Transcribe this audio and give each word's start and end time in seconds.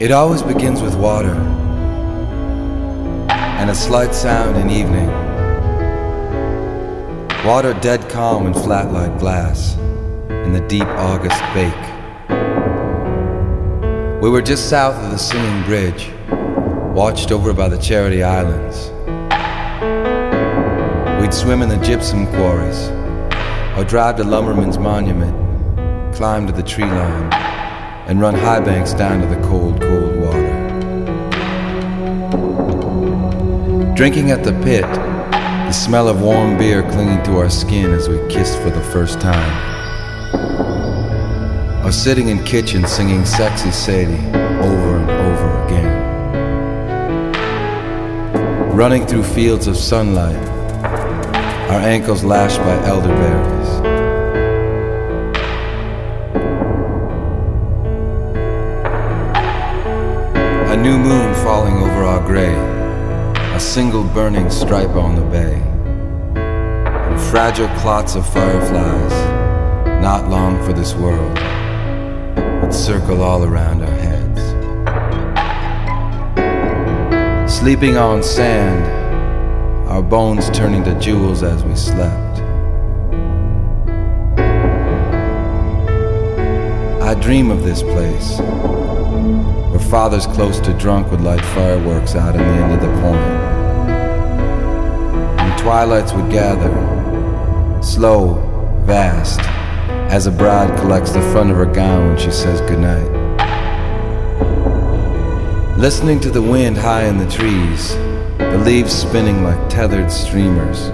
It 0.00 0.10
always 0.10 0.42
begins 0.42 0.82
with 0.82 0.96
water 0.96 1.34
and 3.30 3.70
a 3.70 3.74
slight 3.76 4.12
sound 4.12 4.56
in 4.56 4.68
evening. 4.68 5.06
Water 7.46 7.74
dead 7.74 8.10
calm 8.10 8.46
and 8.46 8.56
flat 8.56 8.92
like 8.92 9.16
glass 9.20 9.76
in 9.76 10.52
the 10.52 10.66
deep 10.66 10.82
August 10.82 11.40
bake. 11.54 11.72
We 14.20 14.28
were 14.30 14.42
just 14.42 14.68
south 14.68 14.96
of 14.96 15.12
the 15.12 15.16
Singing 15.16 15.62
Bridge, 15.62 16.10
watched 16.92 17.30
over 17.30 17.52
by 17.52 17.68
the 17.68 17.78
Charity 17.78 18.24
Islands. 18.24 18.90
We'd 21.22 21.32
swim 21.32 21.62
in 21.62 21.68
the 21.68 21.78
gypsum 21.84 22.26
quarries, 22.32 22.88
or 23.78 23.84
drive 23.84 24.16
to 24.16 24.24
Lumberman's 24.24 24.76
Monument, 24.76 25.36
climb 26.16 26.48
to 26.48 26.52
the 26.52 26.64
tree 26.64 26.84
line, 26.84 27.32
and 28.06 28.20
run 28.20 28.34
high 28.34 28.60
banks 28.60 28.92
down 28.92 29.20
to 29.20 29.26
the 29.26 29.40
cold, 29.42 29.73
Drinking 33.94 34.32
at 34.32 34.42
the 34.42 34.52
pit, 34.64 34.82
the 34.82 35.72
smell 35.72 36.08
of 36.08 36.20
warm 36.20 36.58
beer 36.58 36.82
clinging 36.82 37.22
to 37.22 37.36
our 37.38 37.48
skin 37.48 37.92
as 37.92 38.08
we 38.08 38.18
kissed 38.28 38.58
for 38.60 38.70
the 38.70 38.82
first 38.82 39.20
time 39.20 39.74
or 41.84 41.92
sitting 41.92 42.28
in 42.28 42.42
kitchen 42.44 42.86
singing 42.86 43.24
Sexy 43.24 43.70
Sadie 43.70 44.26
over 44.58 44.96
and 44.96 45.10
over 45.10 45.64
again. 45.66 46.02
Running 48.74 49.06
through 49.06 49.22
fields 49.22 49.66
of 49.68 49.76
sunlight, 49.76 50.42
our 51.70 51.80
ankles 51.80 52.24
lashed 52.24 52.58
by 52.58 52.74
elderberries. 52.86 53.68
A 60.72 60.76
new 60.76 60.98
moon 60.98 61.34
falling 61.44 61.76
over 61.76 62.02
our 62.02 62.26
gray, 62.26 62.73
a 63.54 63.60
single 63.60 64.02
burning 64.02 64.50
stripe 64.50 64.96
on 64.96 65.14
the 65.14 65.22
bay, 65.26 65.54
and 66.34 67.20
fragile 67.30 67.68
clots 67.78 68.16
of 68.16 68.26
fireflies, 68.32 69.12
not 70.02 70.28
long 70.28 70.60
for 70.64 70.72
this 70.72 70.92
world 70.94 71.36
that 71.36 72.74
circle 72.74 73.22
all 73.22 73.44
around 73.44 73.80
our 73.80 73.96
heads. 74.00 74.40
Sleeping 77.48 77.96
on 77.96 78.24
sand, 78.24 78.84
our 79.88 80.02
bones 80.02 80.50
turning 80.50 80.82
to 80.82 80.98
jewels 80.98 81.44
as 81.44 81.62
we 81.62 81.76
slept. 81.76 82.40
I 87.00 87.14
dream 87.20 87.52
of 87.52 87.62
this 87.62 87.84
place, 87.84 88.40
fathers 89.94 90.26
close 90.26 90.58
to 90.58 90.76
drunk 90.76 91.08
would 91.12 91.20
light 91.20 91.44
fireworks 91.54 92.16
out 92.16 92.34
in 92.34 92.40
the 92.40 92.48
end 92.48 92.72
of 92.72 92.80
the 92.80 92.88
point. 93.00 93.16
And 95.38 95.56
twilights 95.56 96.12
would 96.12 96.28
gather, 96.32 96.68
slow, 97.80 98.34
vast 98.86 99.38
as 100.10 100.26
a 100.26 100.32
bride 100.32 100.76
collects 100.80 101.12
the 101.12 101.22
front 101.30 101.52
of 101.52 101.56
her 101.58 101.64
gown 101.64 102.08
when 102.08 102.18
she 102.18 102.32
says 102.32 102.60
goodnight. 102.62 103.08
Listening 105.78 106.18
to 106.18 106.30
the 106.30 106.42
wind 106.42 106.76
high 106.76 107.04
in 107.04 107.16
the 107.16 107.30
trees, 107.30 107.94
the 108.38 108.58
leaves 108.64 108.92
spinning 108.92 109.44
like 109.44 109.68
tethered 109.68 110.10
streamers. 110.10 110.90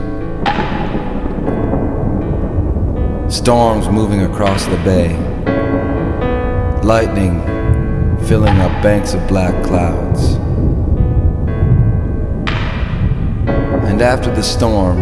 Storms 3.34 3.89
moving 3.89 4.25
across 4.25 4.67
the 4.67 4.77
bay. 4.84 5.17
Lightning 6.82 7.59
filling 8.26 8.58
up 8.58 8.70
banks 8.82 9.14
of 9.14 9.26
black 9.28 9.54
clouds. 9.64 10.34
And 13.88 14.00
after 14.03 14.34
the 14.34 14.42
storm, 14.42 14.98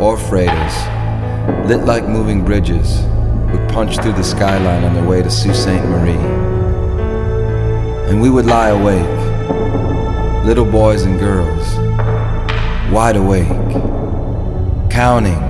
or 0.00 0.16
freighters, 0.16 0.74
lit 1.68 1.84
like 1.84 2.06
moving 2.06 2.44
bridges, 2.44 3.02
would 3.52 3.68
punch 3.68 3.98
through 3.98 4.14
the 4.14 4.24
skyline 4.24 4.84
on 4.84 4.94
their 4.94 5.06
way 5.06 5.22
to 5.22 5.30
Sault 5.30 5.56
Ste. 5.56 5.84
Marie. 5.84 6.12
And 8.08 8.20
we 8.20 8.30
would 8.30 8.46
lie 8.46 8.68
awake, 8.68 10.44
little 10.46 10.64
boys 10.64 11.02
and 11.02 11.18
girls, 11.18 11.76
wide 12.90 13.16
awake, 13.16 13.48
counting, 14.90 15.40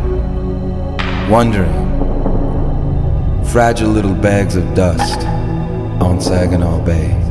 wondering, 1.31 1.89
fragile 3.45 3.91
little 3.91 4.15
bags 4.15 4.57
of 4.57 4.75
dust 4.75 5.21
on 6.01 6.21
Saginaw 6.21 6.85
Bay. 6.85 7.30